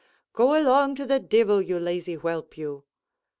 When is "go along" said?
0.33-0.95